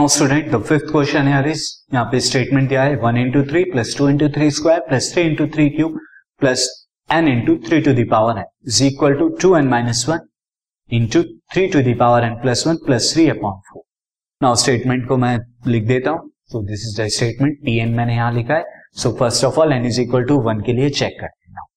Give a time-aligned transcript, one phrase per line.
[0.00, 1.62] Now student the fifth question है is
[1.94, 5.22] यहाँ पे स्टेटमेंट दिया है one into three plus two into three square plus three
[5.22, 5.98] into three cube
[6.40, 6.64] plus
[7.10, 10.20] n into three to the power है is equal to two n minus one
[10.90, 11.22] into
[11.52, 13.82] three to the power n plus one plus three upon four
[14.40, 15.36] now statement को मैं
[15.66, 18.64] लिख देता हूँ। So this is the statement T n मैंने यहाँ लिखा है।
[19.02, 21.68] So first of all n is equal to one के लिए चेक कर हैं।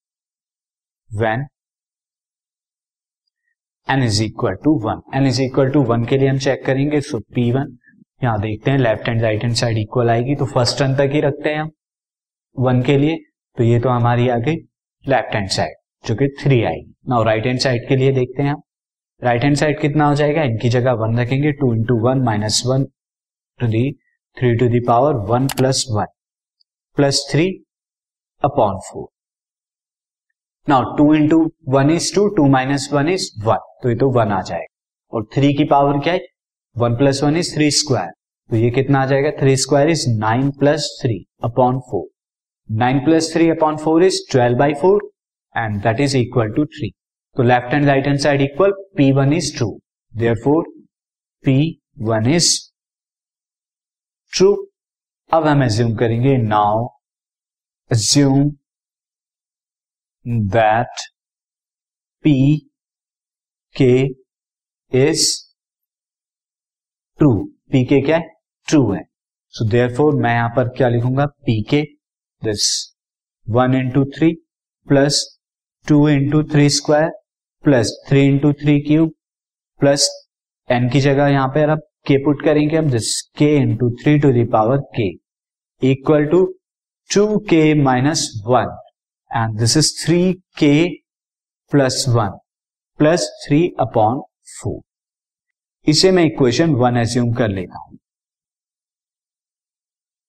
[1.12, 1.48] When
[3.88, 7.02] n is equal to one n is equal to one के लिए हम चेक करेंगे।
[7.12, 7.77] सो पी वन
[8.22, 11.22] यहाँ देखते हैं left hand right hand side equal आएगी तो फ़र्स्ट टर्न तक ही
[11.22, 11.72] रखते हैं हम
[12.58, 13.17] वन के लिए
[13.58, 14.55] तो ये तो हमारी आ गई
[15.05, 18.49] लेफ़्ट हैंड साइड जो कि थ्री आएगी। नाउ राइट हैंड साइड के लिए देखते हैं
[18.49, 18.62] हम
[19.22, 22.84] राइट हैंड साइड कितना हो जाएगा, इनकी जगह वन रखेंगे two into one minus one
[23.59, 23.91] to the
[24.38, 26.05] three to the power one plus one
[26.98, 27.48] plus three
[28.44, 29.08] upon four
[30.67, 31.39] now two into
[31.70, 35.25] one is two two minus one is one तो ये तो one आ जाएगा। और
[35.36, 36.19] three की power क्या है?
[36.75, 38.11] One plus one is three square.
[38.49, 39.31] तो ये कितना आ जाएगा?
[39.39, 42.07] Three square is nine plus three upon four.
[42.69, 45.09] Nine plus three upon four is twelve by four
[45.55, 46.89] and that is equal to three
[47.35, 49.69] तो left and right hand side equal P one is true
[50.44, 50.63] therefore
[51.44, 51.57] P
[52.01, 52.49] one is
[54.33, 54.53] true
[55.29, 56.88] अब हम assume करेंगे now
[57.91, 58.49] assume
[60.55, 61.07] that
[62.25, 62.35] P
[63.75, 63.95] k
[64.91, 65.25] is
[67.23, 67.33] true
[67.71, 68.23] P k क्या है?
[68.67, 69.02] True है.
[69.53, 71.25] सो therefore मैं यहाँ पर क्या लिखूँगा?
[71.25, 71.81] P k
[72.41, 72.66] this
[73.47, 74.31] one into three
[74.88, 75.19] plus
[75.88, 77.09] two into three square
[77.63, 79.13] plus three into three cube
[79.81, 80.09] plus
[80.69, 84.31] n की जगह यहाँ पर अब के पुट करेंगे, हम this k into three to
[84.31, 85.09] the power k
[85.81, 86.45] equal to
[87.09, 88.77] two k minus one
[89.31, 90.73] and this is three k
[91.71, 92.39] plus one
[92.99, 94.21] plus three upon
[94.61, 94.81] four
[95.88, 97.98] इसे मैं equation one assume कर लेता हूँ।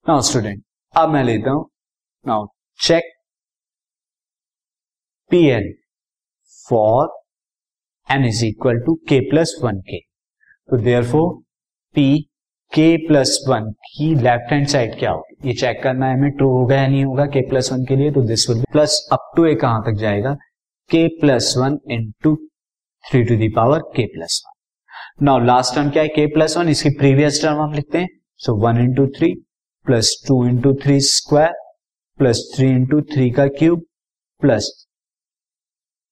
[0.07, 0.63] नाउ स्टूडेंट
[0.95, 1.65] अब मैं लेता हूँ।
[2.27, 2.47] Now
[2.81, 3.13] check
[5.31, 5.73] P n
[6.69, 7.09] for
[8.09, 11.33] n is equal to k plus one के तो there for
[11.95, 12.07] P
[12.73, 15.49] k plus one की लेफ़्ट हैंड साइड क्या होगी?
[15.49, 18.11] ये चेक करना है हमें ट्रू होगा या नहीं होगा के प्लस वन के लिए
[18.13, 20.35] तो this will plus up to a कहाँ तक जाएगा?
[20.91, 22.37] K plus one into
[23.05, 24.53] three to the power k plus one
[25.19, 26.09] now last term क्या है?
[26.09, 28.09] के प्लस वन इसकी प्रीवियस टर्म हम लिखते हैं।
[28.41, 29.33] So one into three
[29.87, 31.53] plus two into three square
[32.19, 33.85] plus three into three का cube
[34.43, 34.71] plus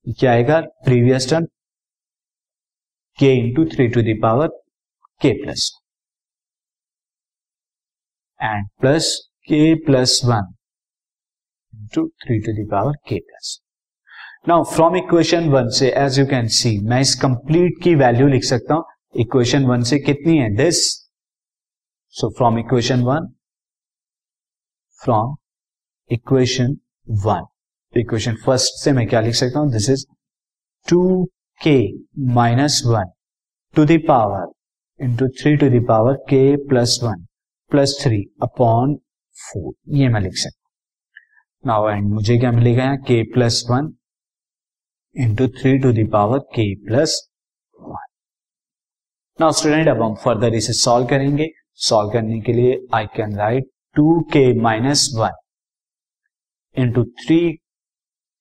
[0.07, 0.61] क्या आएगा?
[0.61, 1.45] Previous term
[3.19, 4.49] k into three to the power
[5.21, 5.71] k plus
[8.41, 9.11] and plus
[9.49, 10.55] k plus one
[11.73, 13.59] into three to the power k plus
[14.49, 18.45] now from equation one से as you can see मैं इस complete की value लिख
[18.45, 18.85] सकता हूँ।
[19.15, 20.49] Equation one से कितनी है?
[20.57, 20.85] This
[22.15, 23.27] so from equation one
[25.01, 25.35] from
[26.11, 26.77] equation
[27.25, 27.47] one
[27.95, 29.71] equation first से मैं क्या लिख सकता हूँ?
[29.73, 30.05] This is
[30.89, 31.25] two
[31.61, 31.77] k
[32.35, 33.11] minus one
[33.75, 34.51] to the power
[35.01, 37.27] into three to the power k plus one
[37.73, 38.95] plus three upon
[39.37, 40.73] four ये मैं लिख सकता हूँ।
[41.65, 42.97] नाउ एंड मुझे क्या मिलेगा यहाँ?
[42.97, 43.93] K plus one
[45.17, 47.21] into three to the power k plus
[49.39, 51.47] now student अब हम फर्दर इसे सॉल्व करेंगे।
[51.85, 53.65] सॉल्व करने के लिए I can write
[53.97, 55.37] two k minus one
[56.77, 57.39] into three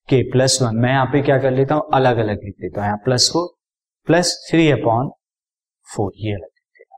[0.09, 1.83] k plus one मैं यहाँ पे क्या कर लेता हूँ?
[1.93, 3.47] अलग अलग लिख देता हूँ। यहाँ plus four
[4.07, 5.09] plus three upon
[5.87, 6.97] four ये अलग लिख देता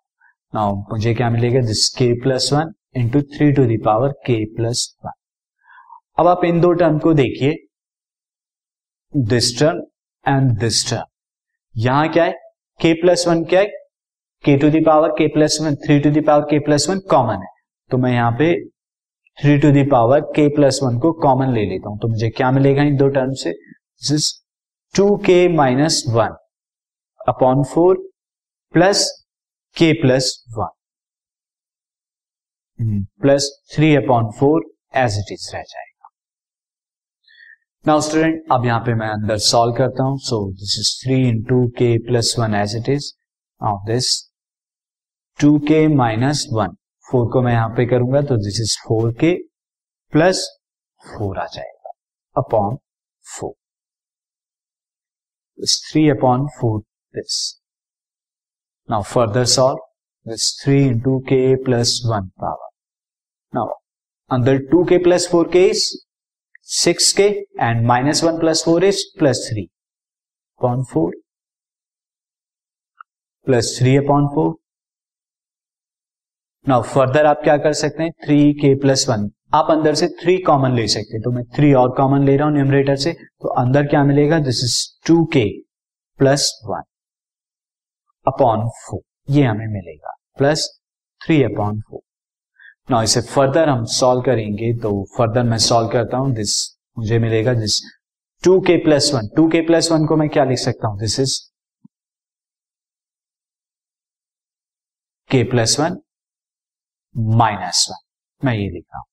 [0.53, 1.61] नाउ मुझे क्या मिलेगा?
[1.61, 5.11] This k plus one into three to the power k plus one
[6.17, 7.55] अब आप इन दो टर्म को देखिए।
[9.13, 9.81] This term
[10.25, 11.05] and this term
[11.75, 12.31] यहाँ क्या है?
[12.79, 13.71] के प्लस वन क्या है?
[14.43, 17.51] K to the power k plus one three to the power k plus one common है।
[17.91, 18.53] तो मैं यहाँ पे
[19.37, 22.83] three to the power k plus one को कॉमन ले लेता हूँ। तो मुझे क्या मिलेगा
[22.83, 23.53] इन दो टर्म से?
[24.93, 26.35] Two k minus one
[27.27, 27.97] upon four
[28.73, 29.09] plus
[29.75, 30.25] k plus
[30.57, 30.71] one
[33.21, 34.63] plus three upon four
[34.95, 36.09] as it is रह जाएगा।
[37.85, 41.65] नाउ स्टूडेंट अब यहाँ पे मैं अंदर सॉल्व करता हूँ। So this is three into
[41.77, 43.11] k plus one as it is
[43.61, 44.11] of this
[45.39, 46.75] two k minus one.
[47.05, 49.33] Four को मैं यहाँ पे करूँगा तो this is four k
[50.13, 50.47] plus
[51.03, 51.91] four आ जाएगा
[52.35, 52.75] upon
[53.25, 53.53] four
[55.91, 56.79] three upon four
[57.13, 57.39] this
[58.89, 59.77] now further solve
[60.25, 62.69] this three into k plus one power
[63.53, 63.73] now
[64.31, 65.85] अंदर two k plus four k is
[66.73, 67.27] six k
[67.61, 71.15] and minus one plus four is plus three upon four
[73.47, 74.55] plus three upon four
[76.67, 78.11] now further आप क्या कर सकते हैं?
[78.25, 81.73] Three के plus one आप अंदर से थ्री कॉमन ले सकते हैं। तो मैं थ्री
[81.73, 84.39] और कॉमन ले रहा हूँ न्यूमरेटर से। तो अंदर क्या मिलेगा?
[84.39, 85.43] This is two k
[86.19, 86.81] plus one
[88.27, 90.67] upon four ये हमें मिलेगा। प्लस
[91.21, 91.99] थ्री अपॉन फोर
[92.91, 96.55] ना इसे फर्दर हम सॉल्व करेंगे। तो फर्दर मैं सॉल्व करता हूँ। दिस
[96.97, 97.81] मुझे मिलेगा। This
[98.43, 100.99] two k plus one two k plus one को मैं क्या लिख सकता हूँ?
[100.99, 101.39] This is
[105.29, 105.99] k plus one
[107.15, 108.47] minus one.
[108.47, 109.05] मैं ये लिख रहा हूँ।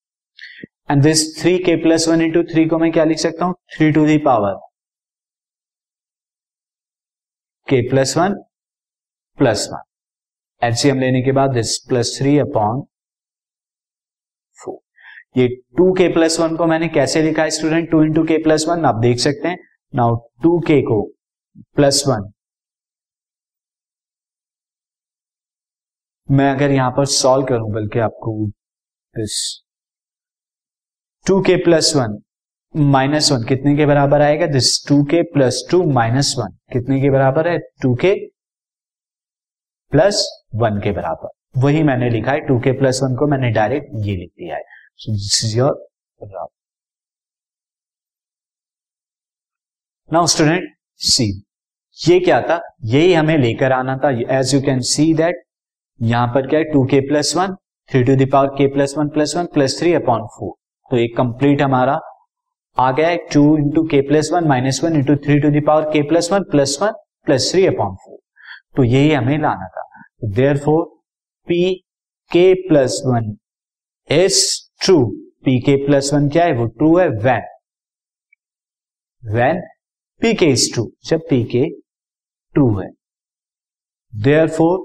[0.91, 3.55] And this three k plus one into three को मैं क्या लिख सकता हूँ?
[3.77, 4.55] Three to the power
[7.69, 8.35] k plus one
[9.39, 9.83] plus one
[10.63, 12.81] HCM लेने के बाद this plus three upon
[14.59, 18.39] four ये टू के प्लस वन को मैंने कैसे लिखा है student two into k
[18.43, 19.59] plus one आप देख सकते हैं।
[19.95, 21.03] नाउ टू के को
[21.77, 22.31] प्लस वन
[26.31, 28.47] मैं अगर यहाँ पर सॉल्व करूँ, बल्कि आपको
[29.15, 29.37] this
[31.27, 32.19] two k plus one
[32.75, 34.47] minus one कितने के बराबर आएगा?
[34.47, 37.59] This two k plus two minus one कितने के बराबर है?
[37.83, 38.15] टू के
[39.93, 40.25] प्लस
[40.55, 44.17] वन के बराबर। वही मैंने लिखा है टू के प्लस वन को मैंने डायरेक्ट ये
[44.17, 44.63] लिख दिया है।
[44.97, 46.49] So this is your
[50.11, 51.31] now student see
[51.99, 52.61] ये क्या था?
[52.85, 55.45] यही हमें लेकर आना था। As you can see that
[56.01, 56.65] यहाँ पर क्या है?
[56.65, 57.55] Two k plus one
[57.89, 60.55] three to the power k plus one plus one plus three upon four
[60.91, 61.99] तो एक कंप्लीट हमारा
[62.79, 66.03] आ गया है two into k plus one minus one into three to the power k
[66.09, 66.93] plus one plus one
[67.27, 68.19] plus three upon four
[68.77, 69.83] तो यही हमें लाना था।
[70.25, 70.85] There for
[71.49, 71.75] P
[72.31, 73.37] k plus one
[74.11, 74.41] is
[74.85, 74.99] true
[75.45, 76.53] P k plus one क्या है?
[76.53, 77.43] वो true है when
[79.23, 79.61] when
[80.23, 81.65] P k is true जब पी के
[82.55, 82.89] ट्रू है।
[84.13, 84.79] There for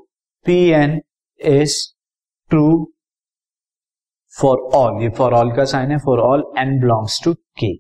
[0.45, 0.99] P n
[1.39, 1.75] is
[2.51, 2.67] true
[4.33, 7.73] for all ये फॉर ऑल का sign है for all n belongs to k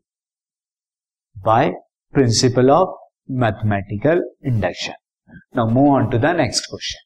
[1.35, 1.71] by
[2.13, 2.95] principle of
[3.31, 4.93] mathematical induction
[5.55, 7.03] now move on to the next question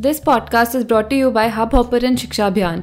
[0.00, 2.82] this podcast is brought you by Hubhopper Shiksha Abhiyan